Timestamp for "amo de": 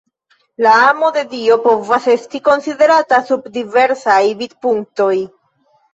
0.85-1.23